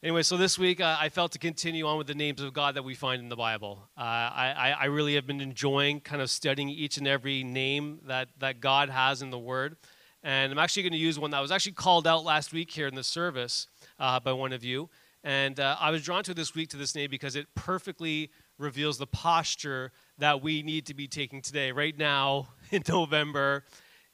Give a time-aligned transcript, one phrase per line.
[0.00, 2.76] Anyway, so this week uh, I felt to continue on with the names of God
[2.76, 3.88] that we find in the Bible.
[3.98, 8.28] Uh, I, I really have been enjoying kind of studying each and every name that,
[8.38, 9.76] that God has in the Word.
[10.22, 12.86] And I'm actually going to use one that was actually called out last week here
[12.86, 13.66] in the service
[13.98, 14.88] uh, by one of you.
[15.24, 18.98] And uh, I was drawn to this week to this name because it perfectly reveals
[18.98, 23.64] the posture that we need to be taking today, right now in November,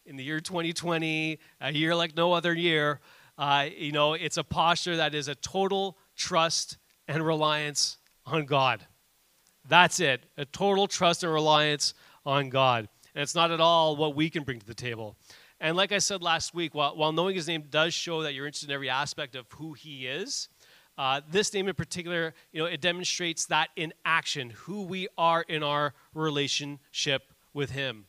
[0.07, 3.01] in the year 2020, a year like no other year.
[3.37, 6.79] Uh, you know, it's a posture that is a total trust
[7.09, 8.87] and reliance on God.
[9.69, 12.89] That's it, a total trust and reliance on God.
[13.15, 15.17] And it's not at all what we can bring to the table.
[15.61, 18.47] And like I said last week, while, while knowing his name does show that you're
[18.47, 20.49] interested in every aspect of who he is,
[20.97, 25.43] uh, this name in particular, you know, it demonstrates that in action, who we are
[25.43, 28.05] in our relationship with him.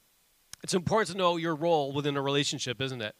[0.63, 3.15] It's important to know your role within a relationship, isn't it?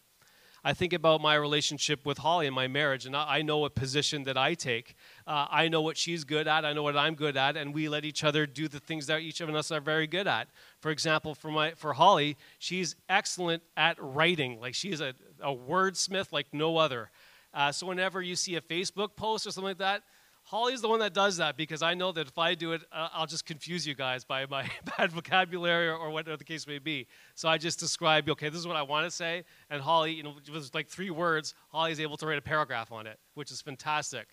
[0.68, 4.24] I think about my relationship with Holly and my marriage, and I know what position
[4.24, 4.96] that I take.
[5.28, 7.88] Uh, I know what she's good at, I know what I'm good at, and we
[7.88, 10.48] let each other do the things that each of us are very good at.
[10.80, 14.60] For example, for, my, for Holly, she's excellent at writing.
[14.60, 17.12] Like, she's a, a wordsmith like no other.
[17.54, 20.02] Uh, so, whenever you see a Facebook post or something like that,
[20.48, 23.10] Holly's the one that does that because I know that if I do it, uh,
[23.14, 26.78] I'll just confuse you guys by my bad vocabulary or, or, whatever the case may
[26.78, 27.08] be.
[27.34, 30.22] So I just describe, okay, this is what I want to say, and Holly, you
[30.22, 33.60] know, with like three words, Holly's able to write a paragraph on it, which is
[33.60, 34.28] fantastic.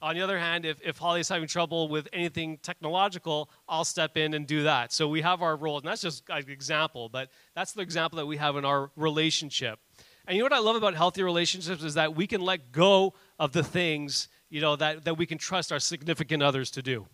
[0.00, 4.34] On the other hand, if, if Holly's having trouble with anything technological, I'll step in
[4.34, 4.92] and do that.
[4.92, 8.26] So we have our roles, and that's just an example, but that's the example that
[8.26, 9.80] we have in our relationship.
[10.28, 13.14] And you know what I love about healthy relationships is that we can let go
[13.38, 17.06] of the things you know, that, that we can trust our significant others to do.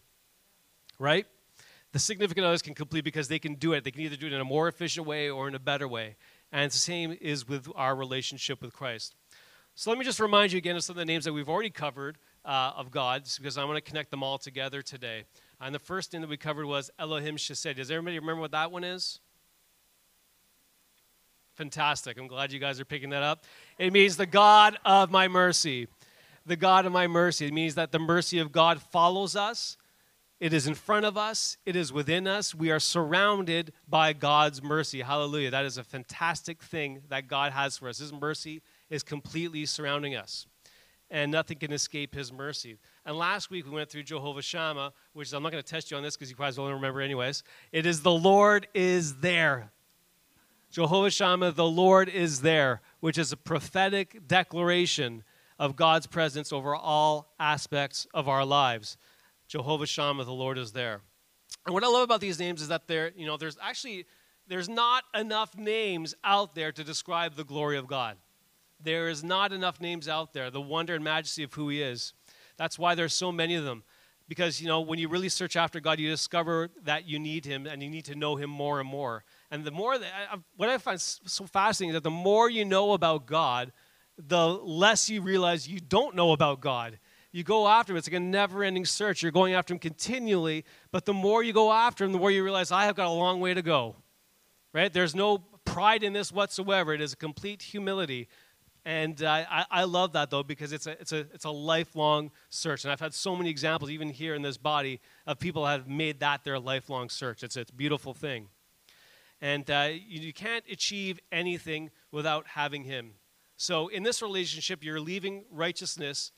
[0.98, 1.26] Right?
[1.92, 3.84] The significant others can complete because they can do it.
[3.84, 6.16] They can either do it in a more efficient way or in a better way.
[6.52, 9.14] And the same is with our relationship with Christ.
[9.76, 11.70] So let me just remind you again of some of the names that we've already
[11.70, 15.24] covered uh, of God, because I want to connect them all together today.
[15.60, 17.76] And the first name that we covered was Elohim Chesed.
[17.76, 19.20] Does everybody remember what that one is?
[21.54, 22.18] Fantastic.
[22.18, 23.44] I'm glad you guys are picking that up.
[23.78, 25.88] It means the God of my mercy
[26.46, 27.46] the God of my mercy.
[27.46, 29.76] It means that the mercy of God follows us.
[30.40, 31.56] It is in front of us.
[31.64, 32.54] It is within us.
[32.54, 35.00] We are surrounded by God's mercy.
[35.00, 35.50] Hallelujah.
[35.50, 37.98] That is a fantastic thing that God has for us.
[37.98, 38.60] His mercy
[38.90, 40.46] is completely surrounding us,
[41.10, 42.76] and nothing can escape His mercy.
[43.06, 45.96] And last week we went through Jehovah Shammah, which I'm not going to test you
[45.96, 47.42] on this because you probably won't remember, anyways.
[47.72, 49.70] It is the Lord is there.
[50.74, 55.22] Jehovah Shammah, the Lord is there, which is a prophetic declaration
[55.56, 58.96] of God's presence over all aspects of our lives.
[59.46, 61.00] Jehovah Shammah, the Lord is there.
[61.64, 64.06] And what I love about these names is that there, you know, there's actually
[64.48, 68.16] there's not enough names out there to describe the glory of God.
[68.82, 72.14] There is not enough names out there, the wonder and majesty of who He is.
[72.56, 73.84] That's why there's so many of them.
[74.26, 77.64] Because, you know, when you really search after God, you discover that you need Him
[77.64, 79.22] and you need to know Him more and more.
[79.54, 82.92] And the more that, what I find so fascinating is that the more you know
[82.92, 83.70] about God,
[84.18, 86.98] the less you realize you don't know about God.
[87.30, 87.96] You go after him.
[87.96, 89.22] It's like a never ending search.
[89.22, 92.42] You're going after him continually, but the more you go after him, the more you
[92.42, 93.94] realize, I have got a long way to go.
[94.72, 94.92] Right?
[94.92, 96.92] There's no pride in this whatsoever.
[96.92, 98.26] It is a complete humility.
[98.84, 102.32] And uh, I, I love that, though, because it's a, it's, a, it's a lifelong
[102.50, 102.82] search.
[102.82, 106.18] And I've had so many examples, even here in this body, of people have made
[106.20, 107.44] that their lifelong search.
[107.44, 108.48] It's, it's a beautiful thing.
[109.40, 113.14] And uh, you, you can't achieve anything without having him.
[113.56, 116.32] So in this relationship, you're leaving righteousness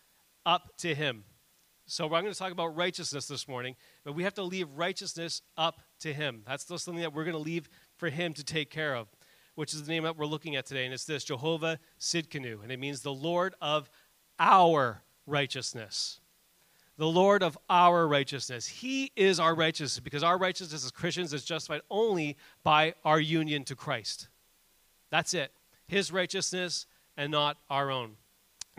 [0.45, 1.25] up to Him.
[1.87, 5.43] So I'm going to talk about righteousness this morning, but we have to leave righteousness
[5.57, 6.43] up to Him.
[6.47, 9.09] That's still something that we're going to leave for Him to take care of,
[9.55, 10.85] which is the name that we're looking at today.
[10.85, 13.89] And it's this Jehovah Sidkenu, and it means the Lord of
[14.39, 16.21] our righteousness.
[16.99, 18.67] The Lord of our righteousness.
[18.67, 23.65] He is our righteousness because our righteousness as Christians is justified only by our union
[23.65, 24.29] to Christ.
[25.11, 25.53] That's it.
[25.87, 26.87] His righteousness
[27.17, 28.17] and not our own.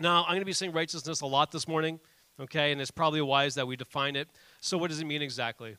[0.00, 1.98] Now, I'm going to be saying righteousness a lot this morning,
[2.40, 4.28] okay, and it's probably wise that we define it.
[4.60, 5.76] So, what does it mean exactly?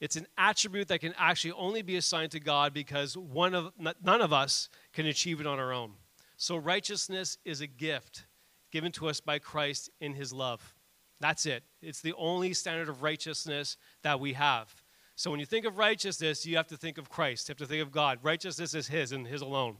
[0.00, 3.72] It's an attribute that can actually only be assigned to God because one of,
[4.02, 5.92] none of us can achieve it on our own.
[6.36, 8.26] So, righteousness is a gift
[8.70, 10.74] given to us by Christ in his love.
[11.20, 11.64] That's it.
[11.82, 14.72] It's the only standard of righteousness that we have.
[15.16, 17.66] So, when you think of righteousness, you have to think of Christ, you have to
[17.66, 18.18] think of God.
[18.22, 19.76] Righteousness is his and his alone.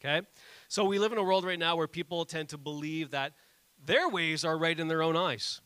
[0.00, 0.26] Okay?
[0.68, 3.32] So we live in a world right now where people tend to believe that
[3.84, 5.60] their ways are right in their own eyes,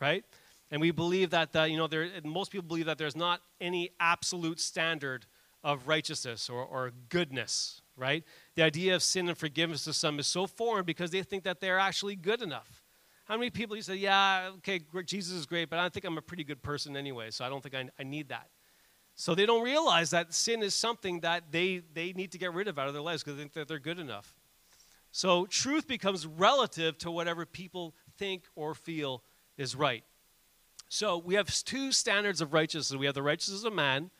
[0.00, 0.24] right?
[0.70, 3.90] And we believe that, the, you know, there, most people believe that there's not any
[4.00, 5.26] absolute standard
[5.62, 8.24] of righteousness or, or goodness, right?
[8.54, 11.60] The idea of sin and forgiveness to some is so foreign because they think that
[11.60, 12.82] they're actually good enough.
[13.26, 16.22] How many people you say, yeah, okay, Jesus is great, but I think I'm a
[16.22, 18.48] pretty good person anyway, so I don't think I, I need that.
[19.16, 22.68] So they don't realize that sin is something that they, they need to get rid
[22.68, 24.36] of out of their lives because they think that they're good enough.
[25.10, 29.22] So truth becomes relative to whatever people think or feel
[29.56, 30.04] is right.
[30.88, 32.96] So we have two standards of righteousness.
[32.96, 34.10] We have the righteousness of man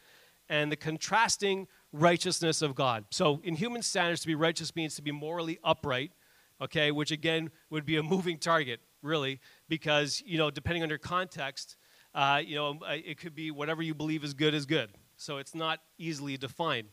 [0.49, 3.05] and the contrasting righteousness of God.
[3.11, 6.13] So in human standards, to be righteous means to be morally upright,
[6.61, 10.99] okay, which again would be a moving target, really, because, you know, depending on your
[10.99, 11.77] context,
[12.15, 14.91] uh, you know, uh, it could be whatever you believe is good is good.
[15.17, 16.89] So it's not easily defined.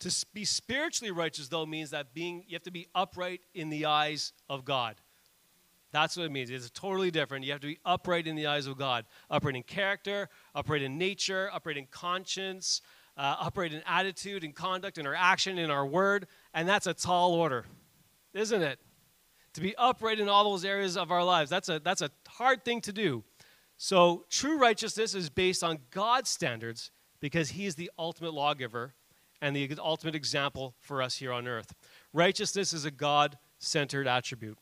[0.00, 3.86] To be spiritually righteous, though, means that being you have to be upright in the
[3.86, 4.96] eyes of God.
[5.92, 6.50] That's what it means.
[6.50, 7.44] It's totally different.
[7.44, 9.04] You have to be upright in the eyes of God.
[9.30, 12.82] Upright in character, upright in nature, upright in conscience,
[13.16, 16.26] uh, upright in attitude and conduct, in our action, in our word.
[16.52, 17.64] And that's a tall order,
[18.32, 18.80] isn't it?
[19.54, 21.50] To be upright in all those areas of our lives.
[21.50, 23.24] That's a, that's a hard thing to do.
[23.76, 26.90] So, true righteousness is based on God's standards
[27.20, 28.94] because He is the ultimate lawgiver
[29.40, 31.74] and the ultimate example for us here on earth.
[32.12, 34.58] Righteousness is a God centered attribute.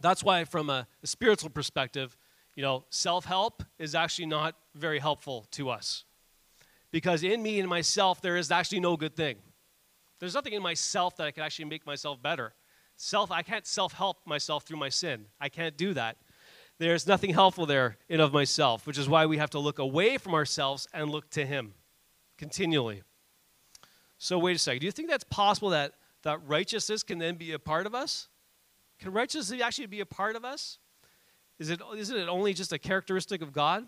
[0.00, 2.16] That's why, from a, a spiritual perspective,
[2.54, 6.04] you know, self help is actually not very helpful to us.
[6.90, 9.36] Because in me and myself, there is actually no good thing.
[10.18, 12.54] There's nothing in myself that I can actually make myself better.
[12.96, 15.26] Self, I can't self help myself through my sin.
[15.40, 16.16] I can't do that.
[16.78, 20.18] There's nothing helpful there in of myself, which is why we have to look away
[20.18, 21.74] from ourselves and look to Him
[22.36, 23.02] continually.
[24.18, 24.80] So, wait a second.
[24.80, 28.28] Do you think that's possible that, that righteousness can then be a part of us?
[28.98, 30.78] Can righteousness actually be a part of us?
[31.58, 33.86] Is it, isn't it only just a characteristic of God?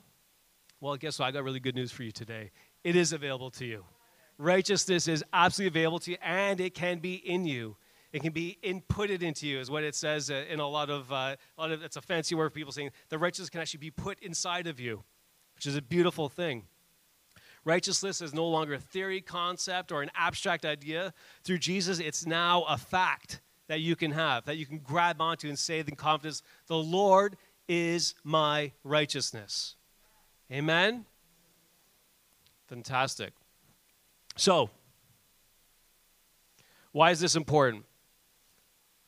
[0.80, 1.26] Well, guess what?
[1.26, 2.50] I got really good news for you today.
[2.84, 3.84] It is available to you.
[4.38, 7.76] Righteousness is absolutely available to you, and it can be in you.
[8.12, 11.12] It can be inputted into you, is what it says uh, in a lot of,
[11.12, 11.82] uh, a lot of.
[11.82, 14.80] It's a fancy word for people saying the righteousness can actually be put inside of
[14.80, 15.04] you,
[15.54, 16.64] which is a beautiful thing.
[17.64, 21.12] Righteousness is no longer a theory, concept, or an abstract idea.
[21.44, 25.48] Through Jesus, it's now a fact that you can have, that you can grab onto
[25.48, 27.36] and say with confidence, The Lord
[27.68, 29.74] is my righteousness.
[30.50, 31.04] Amen?
[32.68, 33.34] Fantastic.
[34.36, 34.70] So,
[36.92, 37.84] why is this important?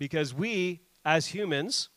[0.00, 1.90] Because we, as humans,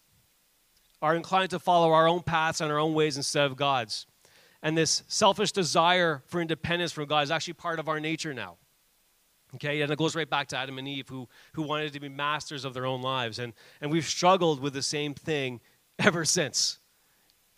[1.02, 4.06] are inclined to follow our own paths and our own ways instead of God's.
[4.62, 8.58] And this selfish desire for independence from God is actually part of our nature now.
[9.56, 12.10] Okay, and it goes right back to Adam and Eve who, who wanted to be
[12.10, 13.40] masters of their own lives.
[13.40, 15.62] And, and we've struggled with the same thing
[16.00, 16.80] ever since.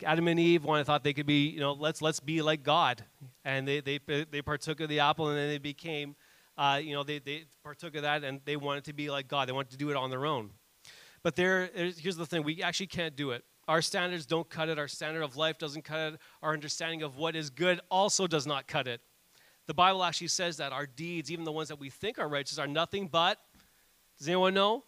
[0.04, 3.02] Adam and Eve wanted, thought they could be, you know, let's, let's be like God.
[3.44, 6.14] And they, they, they partook of the apple and then they became,
[6.56, 9.48] uh, you know, they, they partook of that and they wanted to be like God.
[9.48, 10.50] They wanted to do it on their own.
[11.22, 13.44] But there, here's the thing we actually can't do it.
[13.68, 14.78] Our standards don't cut it.
[14.78, 16.20] Our standard of life doesn't cut it.
[16.42, 19.00] Our understanding of what is good also does not cut it.
[19.66, 22.58] The Bible actually says that our deeds, even the ones that we think are righteous,
[22.58, 23.40] are nothing but,
[24.18, 24.84] does anyone know?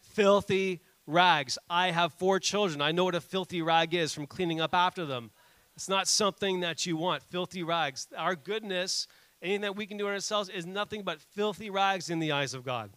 [0.00, 1.58] Filthy rags.
[1.68, 2.80] I have four children.
[2.80, 5.30] I know what a filthy rag is from cleaning up after them.
[5.74, 7.22] It's not something that you want.
[7.24, 8.06] Filthy rags.
[8.16, 9.08] Our goodness,
[9.42, 12.64] anything that we can do ourselves, is nothing but filthy rags in the eyes of
[12.64, 12.90] God.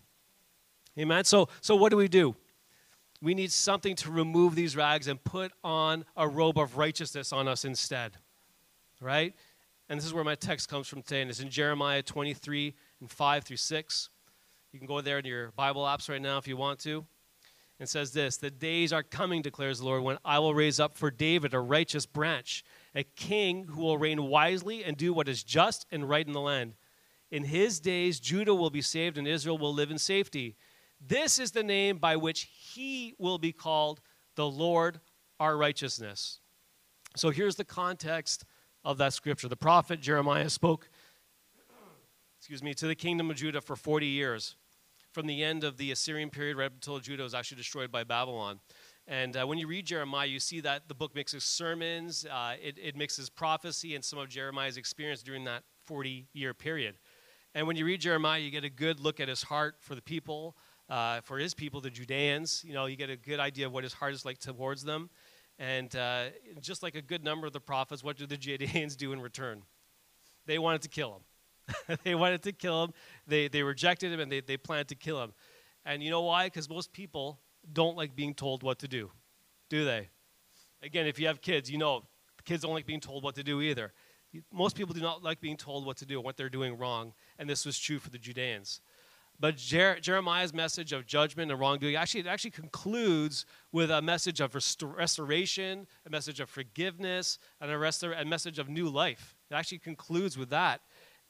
[0.98, 1.24] Amen?
[1.24, 2.36] So, so what do we do?
[3.22, 7.48] We need something to remove these rags and put on a robe of righteousness on
[7.48, 8.18] us instead.
[9.02, 9.34] Right?
[9.90, 13.10] And this is where my text comes from today, and it's in Jeremiah 23 and
[13.10, 14.10] 5 through 6.
[14.72, 17.06] You can go there in your Bible apps right now if you want to.
[17.80, 20.96] It says this The days are coming, declares the Lord, when I will raise up
[20.96, 22.64] for David a righteous branch,
[22.96, 26.42] a king who will reign wisely and do what is just and right in the
[26.42, 26.74] land.
[27.32, 30.56] In his days, Judah will be saved and Israel will live in safety.
[31.00, 34.02] This is the name by which he will be called
[34.36, 35.00] the Lord
[35.40, 36.40] our righteousness.
[37.16, 38.46] So here's the context
[38.84, 39.48] of that scripture.
[39.48, 40.90] The prophet Jeremiah spoke,
[42.38, 44.56] excuse me, to the kingdom of Judah for 40 years,
[45.12, 48.04] from the end of the Assyrian period right up until Judah was actually destroyed by
[48.04, 48.60] Babylon.
[49.10, 52.78] And uh, when you read Jeremiah, you see that the book mixes sermons, uh, it,
[52.80, 56.94] it mixes prophecy and some of Jeremiah's experience during that 40 year period.
[57.56, 60.02] And when you read Jeremiah, you get a good look at his heart for the
[60.04, 60.56] people,
[60.90, 62.64] uh, for his people, the Judeans.
[62.64, 65.10] You know, you get a good idea of what his heart is like towards them.
[65.58, 66.26] And uh,
[66.62, 69.64] just like a good number of the prophets, what do the Judeans do in return?
[70.46, 71.98] They wanted to kill him.
[72.04, 72.94] they wanted to kill him.
[73.26, 75.34] They, they rejected him and they, they planned to kill him.
[75.84, 76.46] And you know why?
[76.46, 77.40] Because most people
[77.72, 79.12] don't like being told what to do,
[79.70, 80.10] do they?
[80.82, 82.04] Again, if you have kids, you know
[82.46, 83.94] kids don't like being told what to do either.
[84.52, 87.14] Most people do not like being told what to do, what they're doing wrong.
[87.38, 88.82] And this was true for the Judeans.
[89.40, 94.42] But Jer- Jeremiah's message of judgment and wrongdoing actually it actually concludes with a message
[94.42, 99.36] of restor- restoration, a message of forgiveness, and a, restor- a message of new life.
[99.50, 100.82] It actually concludes with that.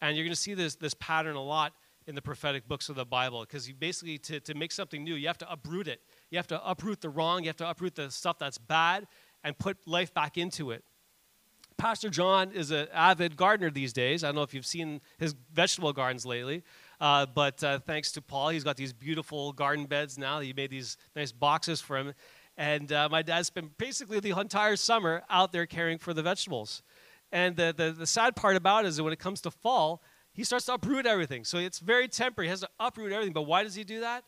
[0.01, 1.73] And you're going to see this, this pattern a lot
[2.07, 5.13] in the prophetic books of the Bible because you basically, to, to make something new,
[5.13, 6.01] you have to uproot it.
[6.29, 9.07] You have to uproot the wrong, you have to uproot the stuff that's bad
[9.43, 10.83] and put life back into it.
[11.77, 14.23] Pastor John is an avid gardener these days.
[14.23, 16.61] I don't know if you've seen his vegetable gardens lately,
[16.99, 20.41] uh, but uh, thanks to Paul, he's got these beautiful garden beds now.
[20.41, 22.13] He made these nice boxes for him.
[22.57, 26.83] And uh, my dad spent basically the entire summer out there caring for the vegetables.
[27.31, 30.03] And the, the, the sad part about it is that when it comes to fall,
[30.33, 31.45] he starts to uproot everything.
[31.45, 32.47] So it's very temporary.
[32.47, 33.33] He has to uproot everything.
[33.33, 34.25] But why does he do that?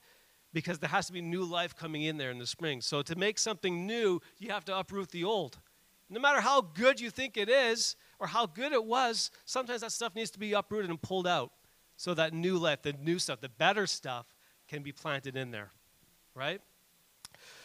[0.54, 2.82] Because there has to be new life coming in there in the spring.
[2.82, 5.60] So to make something new, you have to uproot the old.
[6.10, 9.94] No matter how good you think it is or how good it was, sometimes that
[9.94, 11.52] stuff needs to be uprooted and pulled out
[11.96, 14.26] so that new life, the new stuff, the better stuff
[14.68, 15.72] can be planted in there,
[16.36, 16.62] right?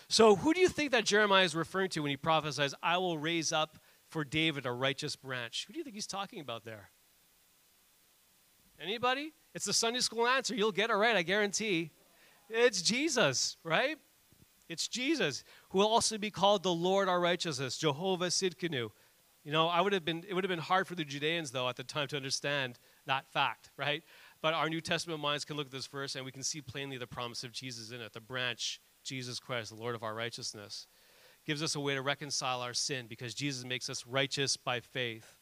[0.08, 3.18] So, who do you think that Jeremiah is referring to when he prophesies, I will
[3.18, 3.78] raise up
[4.08, 5.64] for David a righteous branch?
[5.66, 6.90] Who do you think he's talking about there?
[8.80, 9.32] Anybody?
[9.54, 10.54] It's the Sunday school answer.
[10.54, 11.90] You'll get it right, I guarantee.
[12.48, 13.98] It's Jesus, right?
[14.68, 18.90] It's Jesus, who will also be called the Lord our righteousness, Jehovah Sidkenu.
[19.44, 21.68] You know, I would have been, it would have been hard for the Judeans, though,
[21.68, 24.02] at the time to understand that fact, right?
[24.42, 26.98] But our New Testament minds can look at this verse and we can see plainly
[26.98, 30.88] the promise of Jesus in it, the branch, Jesus Christ, the Lord of our righteousness.
[31.46, 35.36] Gives us a way to reconcile our sin because Jesus makes us righteous by faith.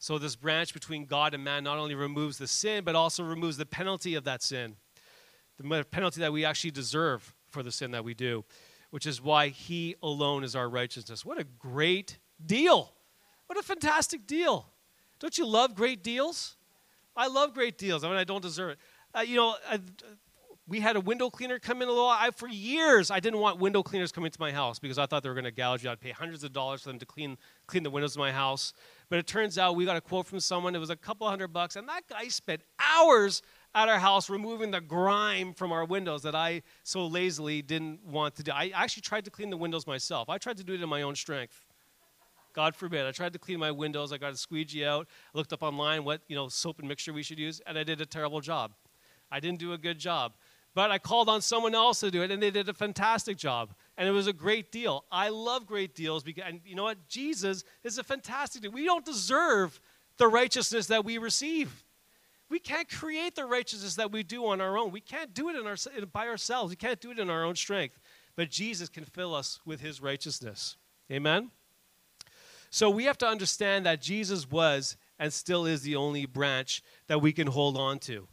[0.00, 3.56] So, this branch between God and man not only removes the sin, but also removes
[3.56, 4.74] the penalty of that sin,
[5.58, 8.44] the penalty that we actually deserve for the sin that we do,
[8.90, 11.24] which is why He alone is our righteousness.
[11.24, 12.92] What a great deal!
[13.46, 14.68] What a fantastic deal!
[15.20, 16.56] Don't you love great deals?
[17.16, 18.02] I love great deals.
[18.04, 18.78] I mean, I don't deserve it.
[19.16, 19.78] Uh, you know, I,
[20.66, 22.08] we had a window cleaner come in a little.
[22.08, 25.22] I, for years, I didn't want window cleaners coming to my house because I thought
[25.22, 25.90] they were going to gouge you.
[25.90, 28.72] I'd pay hundreds of dollars for them to clean clean the windows of my house.
[29.10, 30.74] But it turns out we got a quote from someone.
[30.74, 33.42] It was a couple hundred bucks, and that guy spent hours
[33.74, 38.36] at our house removing the grime from our windows that I so lazily didn't want
[38.36, 38.52] to do.
[38.52, 40.28] I actually tried to clean the windows myself.
[40.28, 41.64] I tried to do it in my own strength.
[42.54, 43.04] God forbid.
[43.04, 44.12] I tried to clean my windows.
[44.12, 45.08] I got a squeegee out.
[45.34, 47.82] I looked up online what you know soap and mixture we should use, and I
[47.82, 48.72] did a terrible job.
[49.30, 50.34] I didn't do a good job.
[50.74, 53.74] But I called on someone else to do it, and they did a fantastic job.
[53.96, 55.04] And it was a great deal.
[55.10, 57.08] I love great deals because, and you know what?
[57.08, 58.72] Jesus is a fantastic deal.
[58.72, 59.80] We don't deserve
[60.16, 61.84] the righteousness that we receive.
[62.50, 64.90] We can't create the righteousness that we do on our own.
[64.90, 65.76] We can't do it in our,
[66.12, 66.70] by ourselves.
[66.70, 67.98] We can't do it in our own strength.
[68.36, 70.76] But Jesus can fill us with his righteousness.
[71.10, 71.50] Amen?
[72.70, 77.20] So we have to understand that Jesus was and still is the only branch that
[77.20, 78.26] we can hold on to.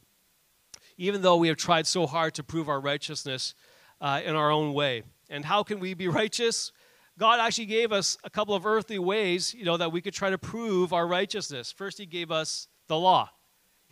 [0.98, 3.54] Even though we have tried so hard to prove our righteousness
[4.02, 5.04] uh, in our own way.
[5.30, 6.72] And how can we be righteous?
[7.18, 10.32] God actually gave us a couple of earthly ways, you know, that we could try
[10.32, 11.72] to prove our righteousness.
[11.72, 13.30] First, He gave us the law.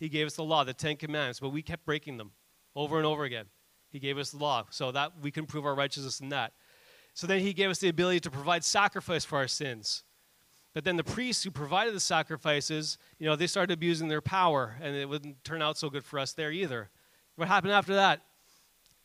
[0.00, 2.32] He gave us the law, the Ten Commandments, but we kept breaking them
[2.74, 3.44] over and over again.
[3.90, 6.54] He gave us the law, so that we can prove our righteousness in that.
[7.12, 10.02] So then He gave us the ability to provide sacrifice for our sins.
[10.72, 14.76] But then the priests who provided the sacrifices, you know, they started abusing their power,
[14.80, 16.88] and it wouldn't turn out so good for us there either.
[17.36, 18.22] What happened after that?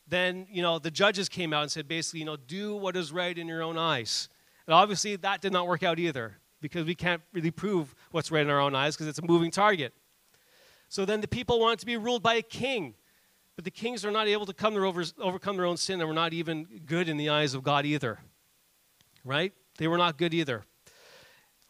[0.08, 3.12] Then, you know, the judges came out and said basically, you know, do what is
[3.12, 4.28] right in your own eyes.
[4.66, 8.42] And obviously that did not work out either because we can't really prove what's right
[8.42, 9.92] in our own eyes because it's a moving target.
[10.88, 12.94] So then the people want to be ruled by a king.
[13.56, 16.14] But the kings are not able to come over, overcome their own sin and were
[16.14, 18.18] not even good in the eyes of God either.
[19.24, 19.52] Right?
[19.78, 20.64] They were not good either.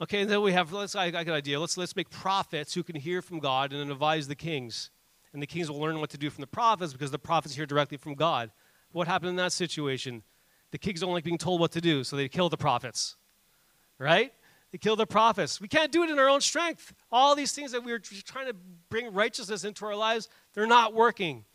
[0.01, 1.59] Okay, and then we have, let's, I, I got an idea.
[1.59, 4.91] Let's, let's make prophets who can hear from God and advise the kings.
[5.33, 7.67] And the kings will learn what to do from the prophets because the prophets hear
[7.67, 8.51] directly from God.
[8.93, 10.23] What happened in that situation?
[10.71, 13.17] The kings don't like being told what to do, so they kill the prophets.
[13.99, 14.33] Right?
[14.77, 15.59] They kill the prophets.
[15.59, 16.93] We can't do it in our own strength.
[17.11, 18.55] All these things that we're trying to
[18.91, 21.47] bring righteousness into our lives, they're not working.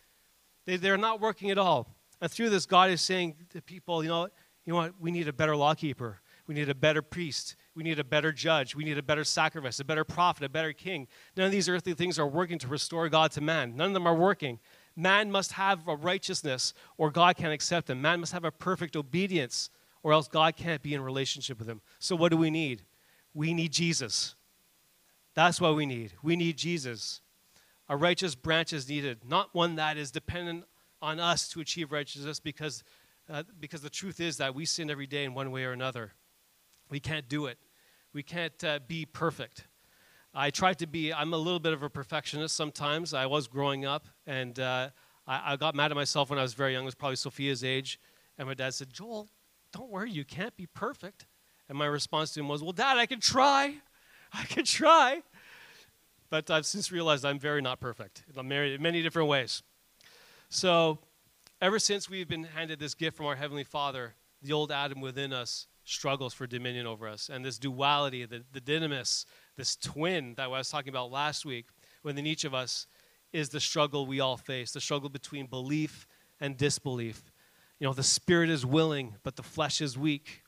[0.65, 1.87] They, they're not working at all.
[2.19, 4.23] And through this, God is saying to people, you know,
[4.65, 4.93] you know what?
[4.99, 6.19] We need a better lawkeeper.
[6.47, 7.57] We need a better priest.
[7.75, 8.75] We need a better judge.
[8.75, 11.07] We need a better sacrifice, a better prophet, a better king.
[11.37, 13.75] None of these earthly things are working to restore God to man.
[13.75, 14.57] None of them are working.
[14.95, 18.01] Man must have a righteousness or God can't accept him.
[18.01, 19.69] Man must have a perfect obedience
[20.01, 21.81] or else God can't be in relationship with him.
[21.99, 22.81] So, what do we need?
[23.33, 24.35] We need Jesus.
[25.33, 26.13] That's what we need.
[26.21, 27.21] We need Jesus.
[27.88, 30.65] A righteous branch is needed, not one that is dependent
[31.01, 32.83] on us to achieve righteousness because,
[33.29, 36.11] uh, because the truth is that we sin every day in one way or another.
[36.89, 37.57] We can't do it.
[38.13, 39.67] We can't uh, be perfect.
[40.33, 43.13] I try to be, I'm a little bit of a perfectionist sometimes.
[43.13, 44.89] I was growing up, and uh,
[45.27, 46.83] I, I got mad at myself when I was very young.
[46.83, 48.00] It was probably Sophia's age.
[48.38, 49.29] And my dad said, Joel,
[49.73, 51.25] don't worry, you can't be perfect.
[51.71, 53.75] And my response to him was, Well, Dad, I can try.
[54.33, 55.23] I can try.
[56.29, 58.23] But I've since realized I'm very not perfect.
[58.35, 59.63] I'm married in many different ways.
[60.49, 60.99] So,
[61.61, 65.31] ever since we've been handed this gift from our Heavenly Father, the old Adam within
[65.31, 67.29] us struggles for dominion over us.
[67.29, 69.23] And this duality, the, the dynamis,
[69.55, 71.67] this twin that I was talking about last week,
[72.03, 72.85] within each of us,
[73.31, 76.05] is the struggle we all face the struggle between belief
[76.41, 77.31] and disbelief.
[77.79, 80.40] You know, the spirit is willing, but the flesh is weak.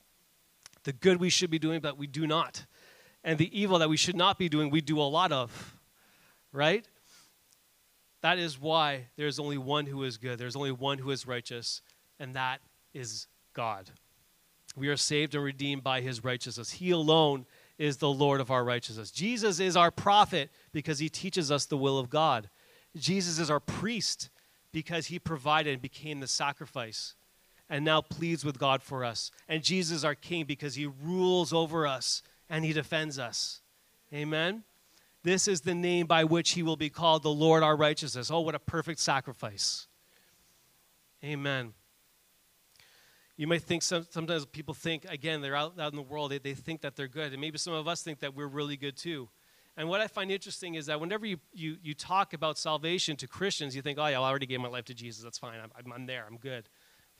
[0.83, 2.65] The good we should be doing, but we do not.
[3.23, 5.75] And the evil that we should not be doing, we do a lot of.
[6.51, 6.85] Right?
[8.21, 11.81] That is why there's only one who is good, there's only one who is righteous,
[12.19, 12.61] and that
[12.93, 13.91] is God.
[14.75, 16.71] We are saved and redeemed by his righteousness.
[16.71, 17.45] He alone
[17.77, 19.11] is the Lord of our righteousness.
[19.11, 22.49] Jesus is our prophet because he teaches us the will of God.
[22.95, 24.29] Jesus is our priest
[24.71, 27.15] because he provided and became the sacrifice
[27.73, 29.31] and now pleads with God for us.
[29.49, 33.61] And Jesus our king because he rules over us and he defends us.
[34.13, 34.63] Amen.
[35.23, 38.29] This is the name by which he will be called the Lord our righteousness.
[38.29, 39.87] Oh, what a perfect sacrifice.
[41.23, 41.73] Amen.
[43.37, 46.37] You might think some, sometimes people think, again, they're out, out in the world, they,
[46.37, 47.31] they think that they're good.
[47.31, 49.29] And maybe some of us think that we're really good too.
[49.77, 53.27] And what I find interesting is that whenever you, you, you talk about salvation to
[53.27, 55.23] Christians, you think, oh, yeah, I already gave my life to Jesus.
[55.23, 55.57] That's fine.
[55.59, 56.25] I'm, I'm there.
[56.29, 56.69] I'm good.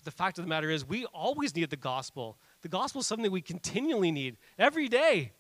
[0.04, 2.38] But the fact of the matter is, we always need the gospel.
[2.62, 5.32] The gospel is something we continually need every day.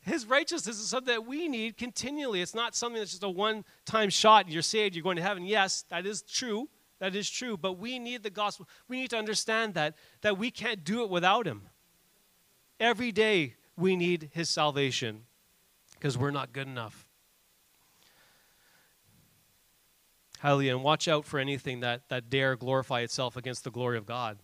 [0.00, 2.42] His righteousness is something that we need continually.
[2.42, 4.50] It's not something that's just a one time shot.
[4.50, 5.46] You're saved, you're going to heaven.
[5.46, 6.68] Yes, that is true.
[6.98, 7.56] That is true.
[7.56, 8.68] But we need the gospel.
[8.88, 11.62] We need to understand that, that we can't do it without Him.
[12.78, 15.22] Every day we need His salvation
[15.94, 17.06] because we're not good enough.
[20.42, 20.74] Hallelujah.
[20.74, 24.40] And watch out for anything that, that dare glorify itself against the glory of God.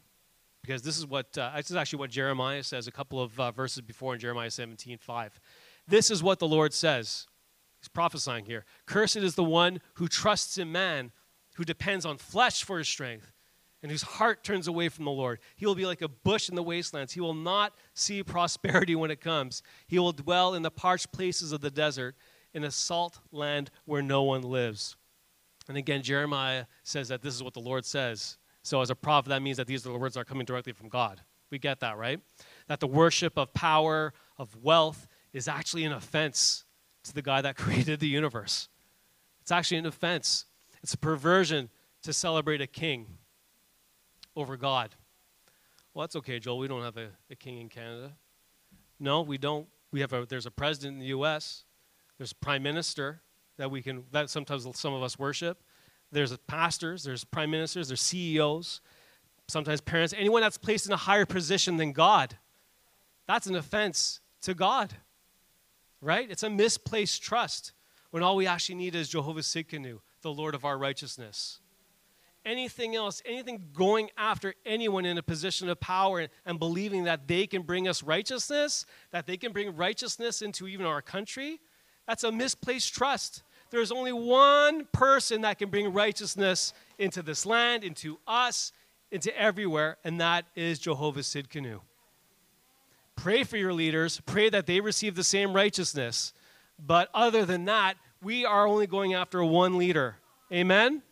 [0.63, 3.51] Because this is what, uh, this is actually what Jeremiah says a couple of uh,
[3.51, 5.41] verses before in Jeremiah 17 5.
[5.89, 7.27] This is what the Lord says.
[7.81, 8.65] He's prophesying here.
[8.87, 11.11] Cursed is the one who trusts in man
[11.57, 13.33] who depends on flesh for his strength
[13.83, 15.41] and whose heart turns away from the Lord.
[15.57, 17.13] He will be like a bush in the wastelands.
[17.13, 19.65] He will not see prosperity when it comes.
[19.89, 22.15] He will dwell in the parched places of the desert,
[22.55, 24.97] in a salt land where no one lives.
[25.69, 28.39] And again, Jeremiah says that this is what the Lord says.
[28.63, 30.73] So, as a prophet, that means that these are the words that are coming directly
[30.73, 31.21] from God.
[31.51, 32.21] We get that, right?
[32.67, 36.65] That the worship of power, of wealth, is actually an offense
[37.05, 38.69] to the guy that created the universe.
[39.43, 40.47] It's actually an offense.
[40.83, 41.71] It's a perversion
[42.03, 43.19] to celebrate a king
[44.37, 44.95] over God.
[45.93, 46.59] Well, that's okay, Joel.
[46.59, 48.13] We don't have a, a king in Canada.
[49.01, 49.67] No, we don't.
[49.91, 51.65] We have a, there's a president in the U.S.
[52.19, 53.23] There's a prime minister
[53.59, 55.63] that we can, that sometimes some of us worship.
[56.11, 58.81] There's pastors, there's prime ministers, there's CEOs,
[59.49, 62.39] sometimes parents, anyone that's placed in a higher position than God.
[63.27, 64.95] That's an offense to God,
[66.01, 66.31] right?
[66.31, 67.73] It's a misplaced trust
[68.11, 71.61] when all we actually need is Jehovah Tsidkenu, the Lord of our righteousness.
[72.47, 77.29] Anything else, anything going after anyone in a position of power and, and believing that
[77.29, 81.61] they can bring us righteousness, that they can bring righteousness into even our country,
[82.07, 83.43] that's a misplaced trust.
[83.71, 88.73] There's only one person that can bring righteousness into this land, into us,
[89.11, 91.81] into everywhere, and that is Jehovah Tsidkenu.
[93.17, 96.33] Pray for your leaders, pray that they receive the same righteousness.
[96.79, 100.17] But other than that, we are only going after one leader.
[100.53, 101.03] Amen?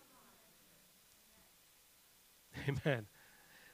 [2.68, 3.06] Amen.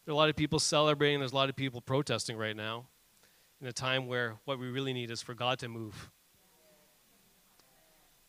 [0.05, 2.87] There are a lot of people celebrating, there's a lot of people protesting right now
[3.61, 6.11] in a time where what we really need is for God to move.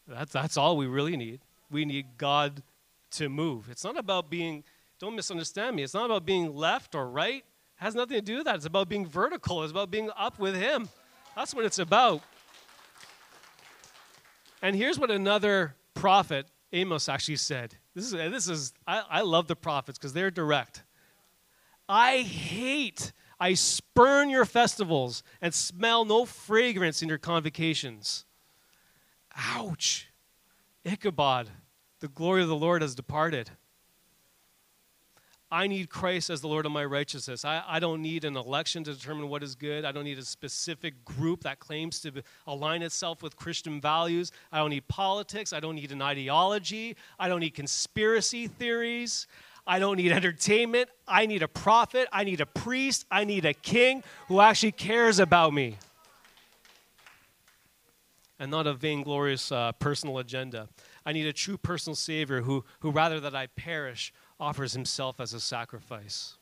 [0.08, 1.42] That's, that's all we really need.
[1.72, 2.64] We need God
[3.12, 3.70] to move.
[3.70, 4.64] It's not about being,
[5.00, 7.44] don't misunderstand me, it's not about being left or right.
[7.44, 8.56] It has nothing to do with that.
[8.56, 10.90] It's about being vertical, it's about being up with Him.
[11.36, 12.22] That's what it's about.
[14.62, 17.76] And here's what another prophet, Amos, actually said.
[17.96, 20.84] This is, this is I, I love the prophets because they're direct.
[21.88, 28.26] I hate, I spurn your festivals and smell no fragrance in your convocations.
[29.36, 30.10] Ouch.
[30.84, 31.50] Ichabod,
[32.00, 33.50] the glory of the Lord has departed.
[35.54, 37.46] I need Christ as the Lord of my righteousness.
[37.46, 39.86] I, I don't need an election to determine what is good.
[39.86, 42.12] I don't need a specific group that claims to
[42.48, 44.32] align itself with Christian values.
[44.52, 45.54] I don't need politics.
[45.54, 46.96] I don't need an ideology.
[47.20, 49.28] I don't need conspiracy theories.
[49.68, 50.90] I don't need entertainment.
[51.08, 52.08] I need a prophet.
[52.12, 53.06] I need a priest.
[53.12, 55.78] I need a king who actually cares about me
[58.40, 60.70] and not a vainglorious uh, personal agenda.
[61.06, 65.34] I need a true personal Savior who, who rather that I perish, offers himself as
[65.34, 66.38] a sacrifice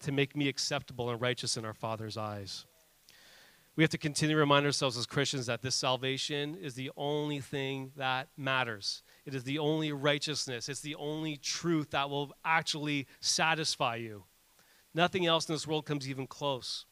[0.00, 2.66] to make me acceptable and righteous in our Father's eyes.
[3.76, 7.40] We have to continue to remind ourselves as Christians that this salvation is the only
[7.40, 9.02] thing that matters.
[9.26, 10.70] It is the only righteousness.
[10.70, 14.24] It's the only truth that will actually satisfy you.
[14.94, 16.86] Nothing else in this world comes even close.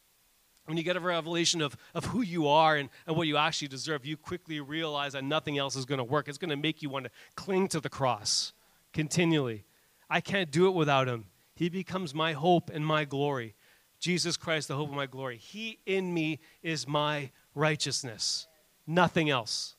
[0.67, 3.69] When you get a revelation of, of who you are and, and what you actually
[3.69, 6.27] deserve, you quickly realize that nothing else is going to work.
[6.27, 8.53] It's going to make you want to cling to the cross
[8.93, 9.65] continually.
[10.09, 11.27] I can't do it without him.
[11.55, 13.55] He becomes my hope and my glory.
[14.01, 15.37] Jesus Christ, the hope of my glory.
[15.37, 18.47] He in me is my righteousness.
[18.87, 19.77] Nothing else.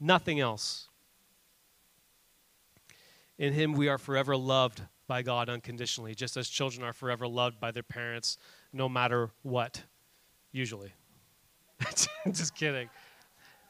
[0.00, 0.88] Nothing else.
[3.38, 7.60] In him we are forever loved by God unconditionally, just as children are forever loved
[7.60, 8.38] by their parents,
[8.72, 9.82] no matter what,
[10.52, 10.92] usually.
[12.30, 12.88] just kidding.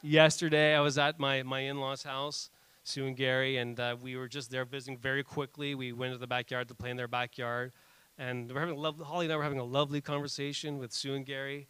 [0.01, 2.49] Yesterday, I was at my, my in law's house,
[2.83, 5.75] Sue and Gary, and uh, we were just there visiting very quickly.
[5.75, 7.71] We went to the backyard to play in their backyard.
[8.17, 11.13] And we're having a lovely, Holly and I were having a lovely conversation with Sue
[11.15, 11.67] and Gary.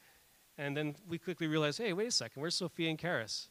[0.58, 3.48] And then we quickly realized, hey, wait a second, where's Sophia and Karis?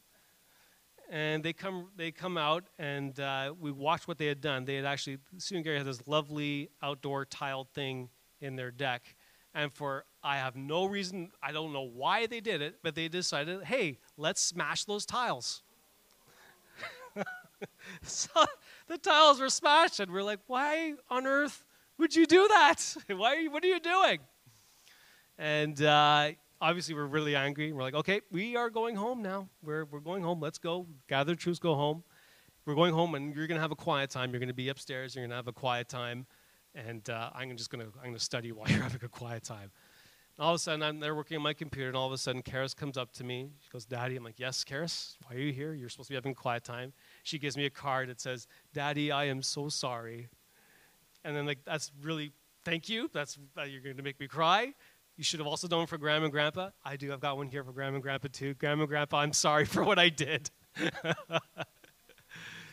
[1.08, 4.64] And they come, they come out, and uh, we watched what they had done.
[4.64, 8.08] They had actually, Sue and Gary had this lovely outdoor tiled thing
[8.40, 9.14] in their deck.
[9.54, 13.08] And for, I have no reason, I don't know why they did it, but they
[13.08, 15.62] decided, hey, let's smash those tiles.
[18.02, 18.30] so
[18.88, 21.64] the tiles were smashed, and we're like, why on earth
[21.98, 22.96] would you do that?
[23.08, 24.18] Why what are you doing?
[25.38, 27.72] And uh, obviously, we're really angry.
[27.72, 29.48] We're like, okay, we are going home now.
[29.62, 30.40] We're, we're going home.
[30.40, 30.86] Let's go.
[31.08, 32.02] Gather troops, go home.
[32.64, 34.30] We're going home, and you're going to have a quiet time.
[34.30, 35.14] You're going to be upstairs.
[35.14, 36.26] You're going to have a quiet time.
[36.74, 39.70] And uh, I'm just to I'm to study while you're having a quiet time.
[40.38, 42.18] And all of a sudden, I'm there working on my computer, and all of a
[42.18, 43.50] sudden, Karis comes up to me.
[43.60, 44.16] She goes, Daddy.
[44.16, 45.74] I'm like, Yes, Karis, why are you here?
[45.74, 46.92] You're supposed to be having a quiet time.
[47.22, 50.28] She gives me a card that says, Daddy, I am so sorry
[51.24, 52.32] and then like that's really
[52.64, 53.10] thank you.
[53.12, 54.72] That's uh, you're going to make me cry.
[55.16, 56.70] You should have also done for Grandma and Grandpa.
[56.84, 57.12] I do.
[57.12, 58.54] I've got one here for Grandma and Grandpa too.
[58.54, 60.50] Grandma and Grandpa, I'm sorry for what I did.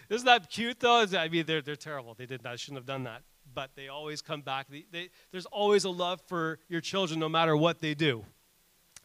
[0.09, 1.05] Isn't that cute though?
[1.17, 2.15] I mean, they're they're terrible.
[2.15, 2.53] They did that.
[2.53, 3.21] I shouldn't have done that.
[3.59, 4.67] But they always come back.
[4.69, 8.23] They, they, there's always a love for your children, no matter what they do.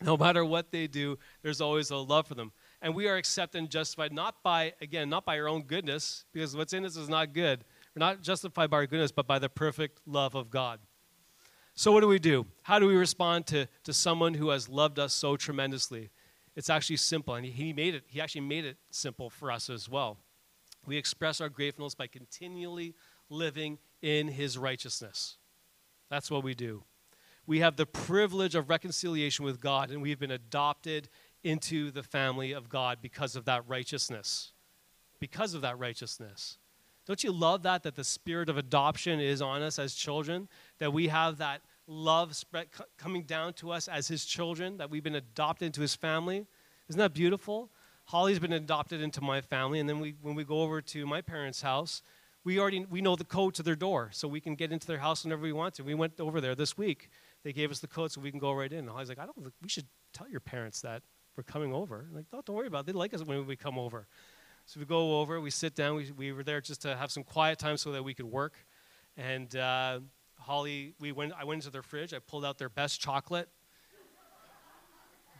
[0.00, 2.52] No matter what they do, there's always a love for them.
[2.80, 6.56] And we are accepted and justified not by, again, not by our own goodness, because
[6.56, 7.64] what's in us is not good,
[7.96, 10.78] we're not justified by our goodness, but by the perfect love of God.
[11.74, 12.46] So, what do we do?
[12.62, 16.10] How do we respond to, to someone who has loved us so tremendously?
[16.54, 18.04] It's actually simple, and he made it.
[18.06, 20.16] He actually made it simple for us as well.
[20.86, 22.94] We express our gratefulness by continually
[23.28, 25.38] living in his righteousness.
[26.10, 26.82] That's what we do.
[27.46, 31.08] We have the privilege of reconciliation with God, and we've been adopted
[31.42, 34.52] into the family of God because of that righteousness.
[35.20, 36.58] Because of that righteousness.
[37.06, 37.82] Don't you love that?
[37.82, 40.48] That the spirit of adoption is on us as children,
[40.80, 42.66] that we have that love spread,
[42.98, 46.46] coming down to us as his children, that we've been adopted into his family.
[46.90, 47.70] Isn't that beautiful?
[48.04, 51.22] Holly's been adopted into my family, and then we, when we go over to my
[51.22, 52.02] parents' house,
[52.44, 54.98] we already we know the code to their door, so we can get into their
[54.98, 55.82] house whenever we want to.
[55.82, 57.08] We went over there this week.
[57.42, 58.80] They gave us the code so we can go right in.
[58.80, 59.52] And Holly's like, I don't.
[59.62, 61.02] We should tell your parents that
[61.36, 62.06] we're coming over.
[62.12, 62.86] Like, don't, don't worry about it.
[62.86, 64.06] They like us when we come over.
[64.66, 65.96] So we go over, we sit down.
[65.96, 68.54] We, we were there just to have some quiet time so that we could work.
[69.16, 70.00] And uh,
[70.38, 72.14] Holly, we went, I went into their fridge.
[72.14, 73.48] I pulled out their best chocolate,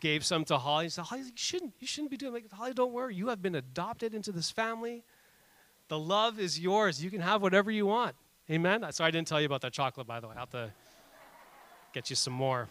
[0.01, 0.89] gave some to Holly.
[0.89, 3.15] Said, Holly, you shouldn't, you shouldn't be doing like Holly, don't worry.
[3.15, 5.05] You have been adopted into this family.
[5.89, 7.03] The love is yours.
[7.03, 8.15] You can have whatever you want.
[8.51, 8.85] Amen?
[8.91, 10.35] So I didn't tell you about that chocolate, by the way.
[10.35, 10.73] I'll have to
[11.93, 12.69] get you some more.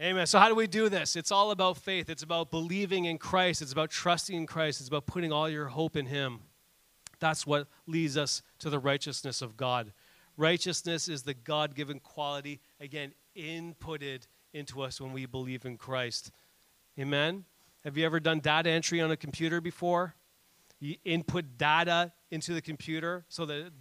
[0.00, 0.26] Amen.
[0.28, 1.16] So, how do we do this?
[1.16, 2.08] It's all about faith.
[2.08, 3.62] It's about believing in Christ.
[3.62, 4.80] It's about trusting in Christ.
[4.80, 6.38] It's about putting all your hope in Him.
[7.18, 9.92] That's what leads us to the righteousness of God.
[10.36, 16.30] Righteousness is the God given quality, again, inputted into us when we believe in Christ.
[16.96, 17.44] Amen.
[17.88, 20.14] Have you ever done data entry on a computer before?
[20.78, 23.72] You input data into the computer so that it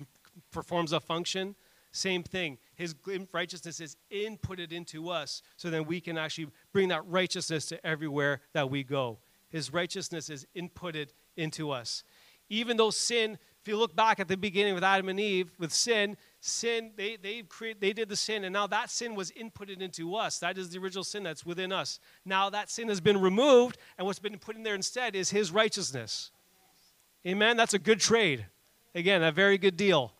[0.49, 1.55] performs a function.
[1.91, 2.57] Same thing.
[2.75, 2.95] His
[3.33, 8.39] righteousness is inputted into us so then we can actually bring that righteousness to everywhere
[8.53, 9.19] that we go.
[9.49, 12.05] His righteousness is inputted into us.
[12.47, 15.73] Even though sin, if you look back at the beginning with Adam and Eve, with
[15.73, 16.15] sin,
[16.47, 20.15] sin, they, they, create, they did the sin, and now that sin was inputted into
[20.15, 20.39] us.
[20.39, 21.99] That is the original sin that's within us.
[22.25, 25.51] Now that sin has been removed, and what's been put in there instead is His
[25.51, 26.31] righteousness.
[27.25, 27.57] Amen?
[27.57, 28.45] That's a good trade.
[28.95, 30.13] Again, a very good deal.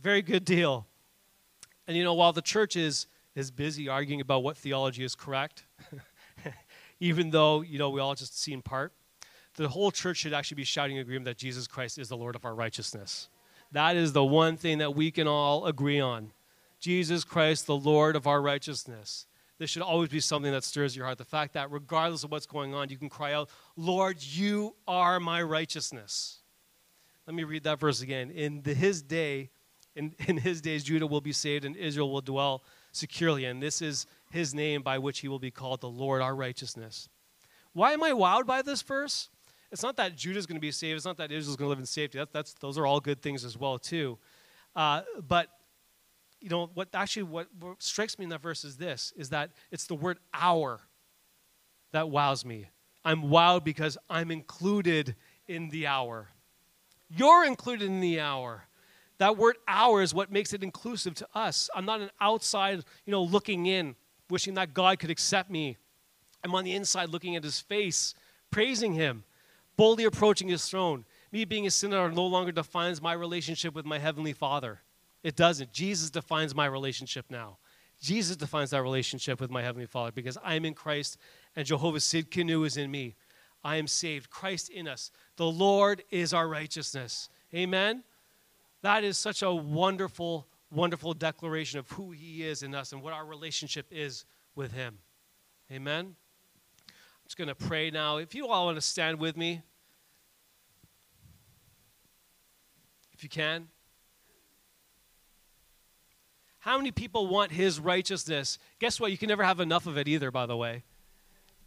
[0.00, 0.86] Very good deal.
[1.86, 5.64] And you know, while the church is, is busy arguing about what theology is correct,
[7.00, 8.92] even though, you know, we all just see in part,
[9.56, 12.36] the whole church should actually be shouting in agreement that Jesus Christ is the Lord
[12.36, 13.28] of our righteousness.
[13.72, 16.32] That is the one thing that we can all agree on.
[16.80, 19.26] Jesus Christ, the Lord of our righteousness.
[19.58, 21.18] This should always be something that stirs your heart.
[21.18, 25.20] The fact that regardless of what's going on, you can cry out, Lord, you are
[25.20, 26.38] my righteousness.
[27.26, 28.30] Let me read that verse again.
[28.30, 29.50] In the, his day,
[29.94, 33.44] in, in his days, Judah will be saved and Israel will dwell securely.
[33.44, 37.08] And this is his name by which he will be called the Lord our righteousness.
[37.74, 39.28] Why am I wowed by this verse?
[39.72, 40.96] It's not that Judah is going to be saved.
[40.96, 42.18] It's not that Israel is going to live in safety.
[42.18, 44.18] That, that's, those are all good things as well, too.
[44.74, 45.48] Uh, but,
[46.40, 49.50] you know, what actually what, what strikes me in that verse is this, is that
[49.70, 50.80] it's the word our
[51.92, 52.66] that wows me.
[53.04, 55.14] I'm wowed because I'm included
[55.48, 56.28] in the our.
[57.08, 58.64] You're included in the our.
[59.18, 61.68] That word our is what makes it inclusive to us.
[61.74, 63.94] I'm not an outside, you know, looking in,
[64.28, 65.76] wishing that God could accept me.
[66.42, 68.14] I'm on the inside looking at his face,
[68.50, 69.24] praising him,
[69.80, 71.06] boldly approaching his throne.
[71.32, 74.80] Me being a sinner no longer defines my relationship with my heavenly Father.
[75.22, 75.72] It doesn't.
[75.72, 77.56] Jesus defines my relationship now.
[77.98, 81.16] Jesus defines that relationship with my heavenly Father because I am in Christ
[81.56, 83.14] and Jehovah Tsidkenu is in me.
[83.64, 84.28] I am saved.
[84.28, 85.12] Christ in us.
[85.36, 87.30] The Lord is our righteousness.
[87.54, 88.04] Amen.
[88.82, 93.14] That is such a wonderful, wonderful declaration of who He is in us and what
[93.14, 94.98] our relationship is with Him.
[95.72, 96.16] Amen.
[96.86, 98.18] I'm just going to pray now.
[98.18, 99.62] If you all want to stand with me,
[103.20, 103.68] if you can.
[106.60, 108.58] How many people want His righteousness?
[108.78, 109.10] Guess what?
[109.10, 110.84] You can never have enough of it either, by the way.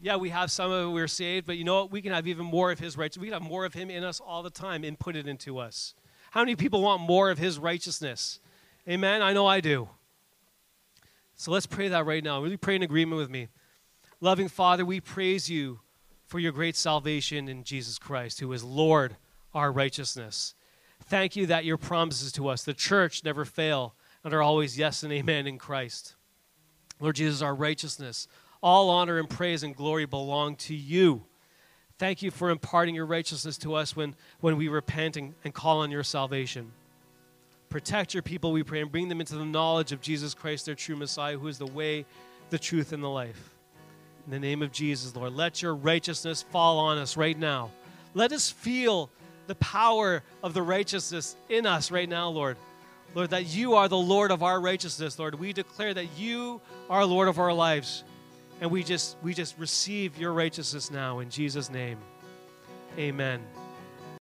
[0.02, 1.92] Yeah, we have some of it, we're saved, but you know what?
[1.92, 3.22] We can have even more of His righteousness.
[3.22, 5.94] We can have more of Him in us all the time, inputted into us.
[6.32, 8.40] How many people want more of his righteousness?
[8.90, 9.22] Amen.
[9.22, 9.88] I know I do.
[11.36, 12.42] So let's pray that right now.
[12.42, 13.50] Really pray in agreement with me.
[14.20, 15.82] Loving Father, we praise you
[16.26, 19.16] for your great salvation in Jesus Christ, who is Lord,
[19.54, 20.56] our righteousness.
[21.06, 25.04] Thank you that your promises to us, the church, never fail and are always yes
[25.04, 26.16] and amen in Christ.
[27.00, 28.28] Lord Jesus, our righteousness,
[28.62, 31.24] all honor and praise and glory belong to you.
[32.00, 35.80] Thank you for imparting your righteousness to us when, when we repent and, and call
[35.80, 36.72] on your salvation.
[37.70, 40.76] Protect your people, we pray, and bring them into the knowledge of Jesus Christ, their
[40.76, 42.06] true Messiah, who is the way,
[42.50, 43.50] the truth, and the life.
[44.26, 47.72] In the name of Jesus, Lord, let your righteousness fall on us right now.
[48.14, 49.10] Let us feel
[49.48, 52.58] the power of the righteousness in us right now, Lord.
[53.16, 55.36] Lord, that you are the Lord of our righteousness, Lord.
[55.36, 58.04] We declare that you are Lord of our lives.
[58.62, 61.98] And we just we just receive your righteousness now in Jesus name.
[62.98, 63.42] Amen.